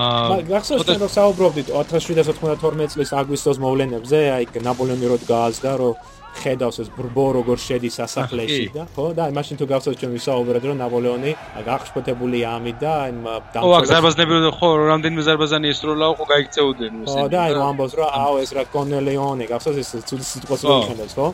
[0.00, 5.94] აა გახსოვს რომ საუბრობდით 1792 წლის აგვისტოს მოვლენებზე, აი ნაპოლეონი როდ გააზდა, რომ
[6.38, 10.64] ხედავს ეს ბრბო როგორ შედის სასახლეში და ხო და აი მაშინ თუ გახსოვს ჩვენ ვისაუბრეთ
[10.70, 11.32] რომ ნაპოლეონი
[11.68, 13.10] გახშფოთებული ამით და აი
[13.54, 18.08] დამწერ ხო ზარბაზნები ხო რამდენიმე ზარბაზანი ესროლა ხო გაიქცეოდნენ ისინი ხო და აი ამბობს რომ
[18.24, 21.26] აუ ეს რა კონელეონე გახსოვს ეს ცუდი სიტყვას რო იხენებს ხო?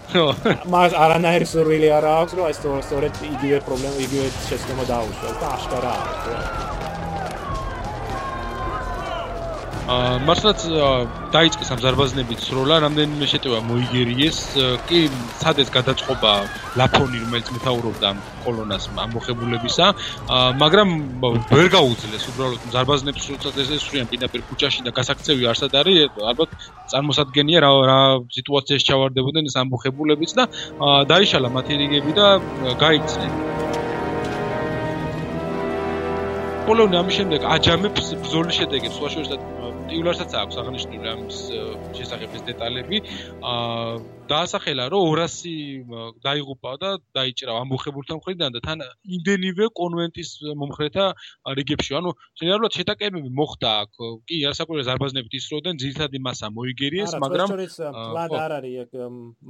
[0.75, 6.65] მას არანაირი სურვილი არ აქვს რომ ეს სწორედ იგივე პრობლემა იგივე შეცდომა დაუშვას და აშკარა
[9.87, 10.62] მართლაც
[11.31, 14.38] დაიწყეს ამ ზარბაზნებით სროლა, რამდენიმე შეტევა მოიგერიეს,
[14.90, 14.99] კი
[15.38, 16.33] სადაც გადაწყობა
[16.75, 19.87] ლაფონი, რომელიც მეთაურობდა ამ კოლონას ამოხებულებისა,
[20.27, 20.88] აა მაგრამ
[21.55, 26.51] ვერ გაუძლეს უბრალოდ ზარბაზნებს როდესაც ეს ესვრიან პირდაპირ ქუჩაში და გასაქცევი არსად არის, ალბათ
[26.90, 28.01] წარმოსადგენია რა რა
[28.35, 30.51] სიტუაციაში ჩავარდებოდნენ ეს ამოხებულებიც და
[31.14, 32.27] დაიშალა მათი რიგები და
[32.83, 33.56] გაიქცნენ.
[36.66, 39.29] პოლონი ამის შემდეგ აჯამებს ბრძოლის შედეგებს, სხვა შორის
[39.87, 41.38] ტიულარსაც აქვს აღნიშნული ამის
[41.94, 42.98] შესახებ ეს დეტალები.
[43.50, 43.92] აა
[44.33, 45.52] დაასახელა რომ 200
[46.26, 48.83] დაიღუპა და დაიჭრა ამბოხებულთა მხრიდან და თან
[49.14, 51.07] იმდენივე კონვენტის მომხრეთა
[51.55, 51.92] რიგებში.
[52.02, 53.92] ანუ შეიძლება შეტაკებები მოხდა აქ.
[54.26, 57.70] კი, ასაკურე ზარბაზნებით ისროდნენ, ძირითადი მასა მოიგერიეს, მაგრამ სწორედ
[58.11, 58.94] პლან არ არის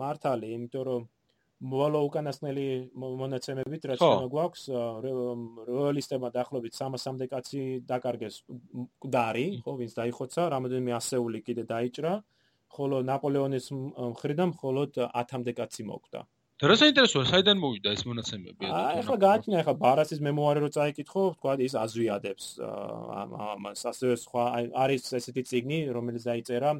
[0.05, 1.02] მართალი, იმიტომ რომ
[1.57, 2.66] მოვალო უკანასკნელი
[3.01, 4.62] მონაცემებით რაც გვაქვს
[5.07, 8.37] როიალისტებმა დაახლოებით 300-მდე კაცი დაკარგეს.
[8.77, 12.14] მკვდარი ხო ვინც დაიხოცა რამოდენიმე ასეული კიდე დაიჭრა.
[12.77, 16.21] ხოლო ნაპოლეონის მხრიდან მხოლოდ 10-მდე კაცი მოკვდა.
[16.57, 18.64] და რა საინტერესოა, საიდან მოვიდა ეს მონაცემები?
[18.64, 25.03] აი, ახლა გააჩინა, ახლა ბარასის მემუარი რო წაიკითხო, თქვა ის აზვიადებს ამას, ასევე სხვა არის
[25.21, 26.71] ესეთი ციგნი, რომელიც დაიწერა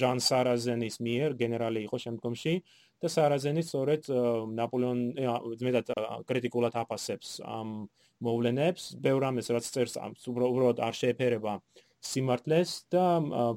[0.00, 2.54] ჟან სარაზენის მიერ, გენერალი იყო შემდგომში
[3.04, 4.08] და სარაზენი სწორედ
[4.56, 5.00] ნაპოლეონ
[5.68, 5.90] მეტად
[6.28, 7.72] კრიტიკულად აფასებს ამ
[8.24, 11.58] მოვლენებს, ბევრ ამას რაც წერს, უბრალოდ არ შეეფერება
[12.04, 13.04] სიმართლეს და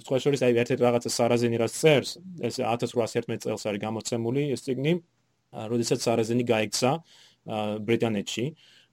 [0.04, 2.12] სხვა შორის აი ერთ-ერთ რაღაცა სარაზენი რაც წერს,
[2.44, 4.94] ეს 1811 წელს არის გამოცემული ეს ციგნი,
[5.72, 6.92] როდესაც სარაზენი გაიქცა
[7.88, 8.46] ბრიტანეთში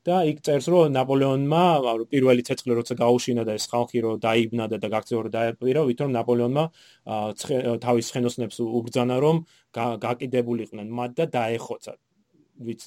[0.04, 1.64] და იქ წერს რომ ნაპოლეონმა
[2.12, 6.64] პირველი ცეცხლი როცა გაუშინა და ეს ხალხი რო დაიბნა და გაქცევა რო დაეპირა, ვითომ ნაპოლეონმა
[7.84, 9.36] თავის ცხენოსნებს უბრძანა რომ
[9.74, 11.94] გაკიდებულიყვნენ მათ და დაეხოცა
[12.54, 12.86] ვიც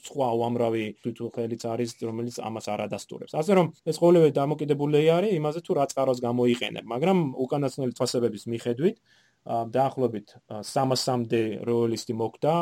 [0.00, 3.36] სხვა უამრავი თვითუხელიც არის რომელიც ამას არ ადასტურებს.
[3.36, 8.96] ასე რომ ეს ყოველივე დამოკიდებული არის იმაზე თუ რა წყაროს გამოიყენებ, მაგრამ უკანასკნელი თვასებების მიხედვით
[9.44, 12.54] დაახლოებით 300-მდე როელისტი მოკვდა,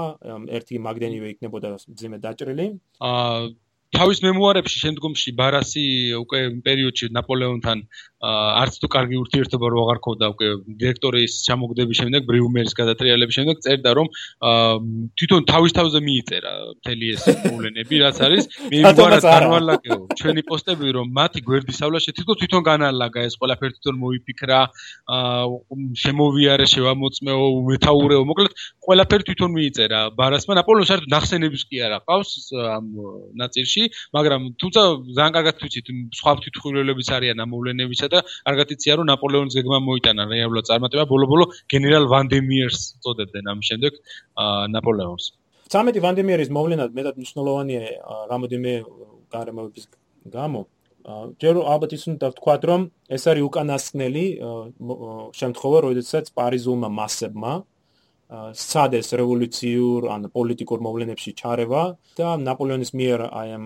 [0.51, 2.67] ერთი მაგდენივე იქნებოდა ძიმე დაჭრილი.
[2.99, 3.55] აა
[3.97, 5.85] თავის მემუარებში შემდგომში ბარასი
[6.21, 7.85] უკვე პერიოდში ნაპოლეონთან
[8.23, 10.49] არც თუ კარგი ურთიერთობა რო აღარ ქონდა უკვე
[10.83, 14.07] დირექტორის ჩამოგდების შემდეგ ბრიუმერის გადატრიალების შემდეგ წერდა რომ
[15.19, 21.41] თვითონ თავის თავზე მიიწერა მთელი ეს მოვლენები რაც არის მემუარად განვალაგეო ჩვენი პოსტები რომ მათი
[21.51, 24.61] გვერდისავლაში თვითონ თვითონ განალაგა ეს ყველაფერი თვითონ მოიფიქრა
[26.03, 28.53] შემოვიარე შევამოწმეო უმეთაურეო მოკლედ
[28.87, 30.01] ყველაფერი თვითონ მიიწერა.
[30.19, 32.87] ბარასმა ნაპოლეონს საერთოდ ნახსენების კი არა ყავს ამ
[33.43, 33.83] ნაწილში
[34.17, 34.81] მაგრამ თუმცა
[35.17, 35.81] ძალიან კარგად თვითი
[36.21, 40.23] სხვა თვითხილველებიც არიან ამ მოვლენებისა და კარგად იციან რომ ნაპოლეონის გეგმა მოიტანა.
[40.35, 41.05] რეალურად წარმატება?
[41.13, 43.93] ბოლო-ბოლო გენერალ ვანდემიერს წოდებდნენ ამ შემდეგ
[44.77, 45.25] ნაპოლეონს.
[45.73, 47.83] 13 ვანდემიერის მოვლენა მეტად მნიშვნელოვანია
[48.31, 48.73] რამოდენიმე
[49.33, 49.85] გარემოების
[50.29, 50.63] გამო.
[51.43, 54.25] ჯერ ალბათ ის უნდა ვთქვათ რომ ეს არის უკანასკნელი
[55.35, 57.53] შემთხვევა როდესაც პარიზულმა მასებმა
[58.33, 61.83] სცადეს რევოლუციურ ან პოლიტიკურ მოვლენებში ჩარევა
[62.19, 63.65] და ნაპოლეონის მიერ აი ამ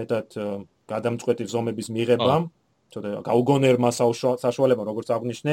[0.00, 0.28] მეტად
[0.90, 2.34] გადამწყვეტი ზომების მიღება
[2.94, 5.52] ცოტა გაუგონერმა საშუალება როგორც აღნიშნე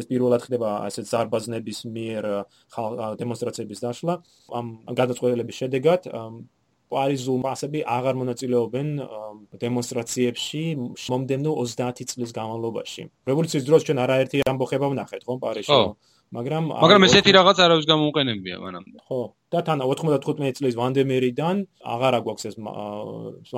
[0.00, 2.24] ეს პირველად ხდება ასეთ ზარბაზნების მიერ
[3.20, 4.14] დემონსტრაციების დაშლა
[4.60, 4.66] ამ
[5.00, 6.08] გადაწყვეტილების შედეგად
[6.90, 8.88] პარიზულ მასები აღარ მონაწილეობენ
[9.62, 10.62] დემონსტრაციებში
[11.12, 13.02] მომდენო 30 წლის განმავლობაში.
[13.30, 15.80] რევოლუციის დროს ჩვენ არაერთი ამბოხება ვნახეთ, ხო, პარიზში.
[16.30, 18.98] მაგრამ მაგრამ ესეთი რაღაც არავის გამოუყენებია მანამდე.
[19.06, 21.56] ხო, და თან 95 წლის ვანდემერიდან
[21.94, 22.54] აღარა გვაქვს ეს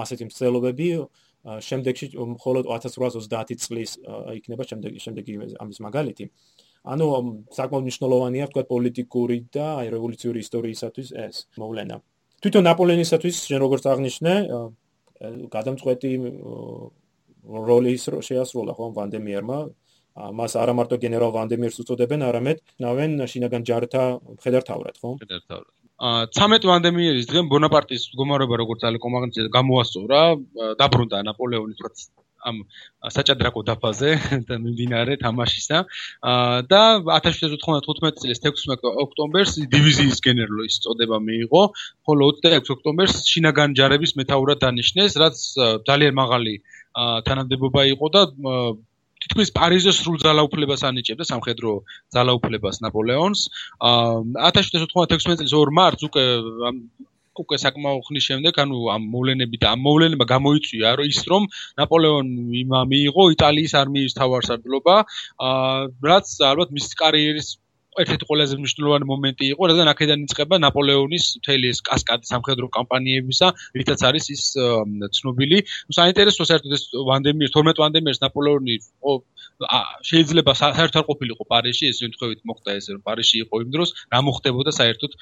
[0.04, 0.88] ასეთი მსწელობები
[1.42, 3.90] შემდეგში მხოლოდ 1830 წლის
[4.38, 6.24] იქნება შემდეგი შემდეგი ამის მაგალითი.
[6.82, 7.06] ანუ
[7.54, 11.96] საკმაოდ მნიშვნელოვანია თქვა პოლიტიკური და აი რევოლუციური ისტორიისათვის ეს მოვლენა.
[12.42, 14.34] თვითონ ნაპოლეონისათვის შენ როგორც აღნიშნე,
[15.54, 16.10] გადამწყვეტი
[17.42, 19.58] როლი შეასრულა ხო ვანდემიერმა.
[20.16, 24.02] მას არა მარტო გენერალ ვანდემიერს უწოდებენ, არამედ ნავენ შინაგან ჯართა
[24.38, 25.14] მხედართავად, ხო?
[25.18, 25.68] მხედართავად.
[26.02, 30.20] 13 ვანდემიერის დღემ ბონაპარტის მდგომარეობა როგორც ალე კომაგნიცია გამოასწორა,
[30.80, 32.06] დაბრუნდა ნაპოლეონის რაც
[32.42, 32.56] ამ
[33.14, 34.10] საჭადრაკო დაფაზე
[34.48, 35.78] და მიმდინარე თამაშისა
[36.72, 41.62] და 1795 წლის 16 ოქტომბერს დივიზიის გენერლის წოდება მიიღო,
[42.06, 45.36] ხოლო 26 ოქტომბერს შინაგან ჯარების მეთაურად დანიშნეს, რაც
[45.86, 46.54] ძალიან მაღალი
[47.30, 48.22] თანამდებობა იყო და
[49.22, 51.72] თითქმის პარიზის სრულ ძალაუფლებას ანიჭებდა სამხედრო
[52.16, 53.40] ძალაუფლებას ნაპოლეონს.
[53.82, 56.26] 1796 წლის 2 მარტს უკვე
[57.40, 61.48] უკვე საკმაო ხნის შემდეგ, ანუ ამ მოვლენები და ამ მოვლენებმა გამოიწვია, ის რომ
[61.80, 64.96] ნაპოლეონი მიიღო იტალიის არმიის თავარსარდლობა,
[65.48, 65.76] აა
[66.10, 67.48] რაც ალბათ მის კარიერის
[68.00, 74.00] ერთ-ერთი ყველაზე მნიშვნელოვანი მომენტი იყო, რადგან აქედან იწყება ნაპოლეონის მთელი ეს კასკადი სამხედრო კამპანიებისა, რითაც
[74.08, 74.42] არის ის
[75.18, 75.58] ცნობილი.
[75.60, 78.76] ნუ საინტერესო საერთოდ ეს ვანდემიერ 12 ვანდემიერს ნაპოლეონი
[80.08, 84.18] შეიძლება საერთოდ არ ყოფილიყო პარიზში, ეს შემთხვევით მოხდა ეს რომ პარიზში იყო იმ დროს, რა
[84.26, 85.12] მოხდებოდა საერთოდ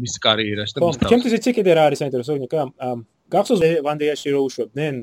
[0.00, 1.06] მის კარიერაში და მის თავში.
[1.06, 2.60] ხო, ჩემთვის იცი კიდე რა არის საინტერესო, ნიკა
[3.32, 4.96] გახსოვს ვანდეაში რო უშვებდნენ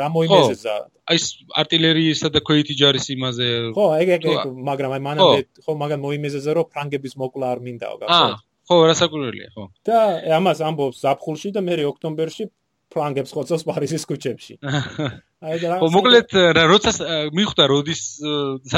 [0.00, 0.74] რა მოიმეზეზა
[1.10, 1.26] აი ეს
[1.62, 4.28] артиლერიისა და ქვეითი ჯარის იმაზე ხო ეგ ეგ
[4.70, 5.72] მაგრამ აი მანამდე ხო.
[5.82, 8.38] მაგან მოიმეზეზა რომ ფრანგების მოკლა არ მინდაო გახსოვს აა
[8.70, 9.64] ხო, რასაკვირველია, ხო.
[9.82, 9.98] და
[10.38, 12.44] ამას ამბობს ზაფხულში და მე ოქტომბერში
[12.90, 14.54] ფრანგებს ხოცოს პარიზის ქუჩებში.
[15.40, 16.34] აი და რა მოკლედ
[16.68, 16.90] როცა
[17.32, 18.02] მიხვდა როდის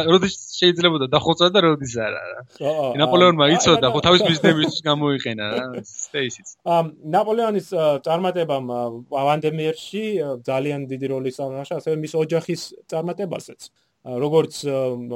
[0.06, 2.40] როდის შეიძლება და დახოცა და როდის არა რა.
[3.02, 6.48] ნაპოლეონმა იცოდა ხო თავის ბიზნესისთვის გამოიყენა რა სპეისიც.
[6.62, 7.68] ამ ნაპოლეონის
[8.06, 8.66] წარმატებამ
[9.10, 10.04] ვანდემიერში
[10.46, 13.60] ძალიან დიდი როლი სანაშა ასევე მის ოჯახის წარმატებასაც.
[14.02, 14.54] როგორც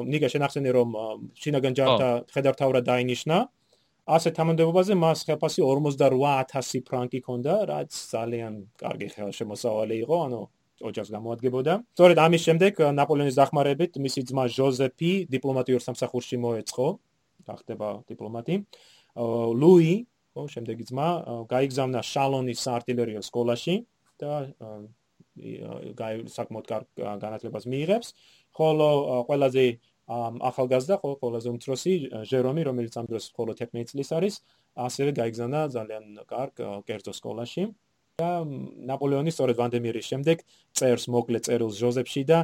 [0.06, 0.90] ნიკა შენახსენე რომ
[1.34, 3.36] შინაგან ჯართა ხედართავრად დაინიშნა
[4.06, 10.40] ასე თამამდებობაზე მას ხელფასი 48000 ფრანკი ჰქონდა, რაც ძალიან კარგი ხელშემოსავალი იყო, ანუ
[10.86, 11.74] ოჯახს გამოადგენდა.
[11.96, 16.86] სწორედ ამის შემდეგ ნაპოლეონის დახმარებით მისი ძმა ჟოზეფი დიპლომატიურ სამსახურში მოეწყო,
[17.48, 18.54] გახდება დიპლომატი.
[19.60, 19.94] ლუი
[20.36, 21.08] ხო, შემდეგი ძმა
[21.48, 23.74] გაიგზავნა შალონის საარტილერიო სკოლაში
[24.20, 24.32] და
[25.96, 26.86] გაი საკმაოდ კარგ
[27.24, 28.08] განათლებას მიიღებს,
[28.56, 28.88] ხოლო
[29.28, 29.64] ყველაზე
[30.06, 31.92] ახალგაზრდა, ხო, ყველაზე უმცროსი
[32.30, 34.34] ჟერომი, რომელიც ამ დროს მხოლოდ 11 წლის არის,
[34.86, 36.54] ასევე გაიგზავნა ძალიან კარგ
[36.86, 37.66] კერძო სკოლაში.
[38.16, 38.28] და
[38.88, 40.42] ნაპოლეონი სწორედ ვანდემირის შემდეგ
[40.78, 42.38] წერს მოკლე წერილს ჟოზეფში და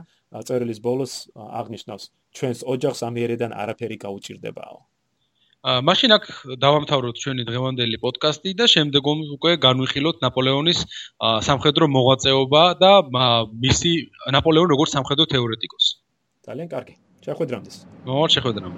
[0.48, 2.04] წერილის ბოლოს აღნიშნავს
[2.36, 4.76] ჩვენს ოჯახს ამიერიდან არაფერი გაუჭirdებაო.
[5.88, 6.24] მაშინ აქ
[6.60, 10.78] დავამთავროთ ჩვენი დღევანდელი პოდკასტი და შემდეგ უკვე განვიხილოთ ნაპოლეონის
[11.48, 12.92] სამხედრო მოღვაწეობა და
[13.64, 13.92] მისი
[14.36, 15.92] ნაპოლეონი როგორც სამხედრო თეორეტიკოსი.
[16.50, 16.94] ძალიან კარგი.
[17.22, 17.86] چه خود رام دست.
[18.06, 18.72] نور چه خود رام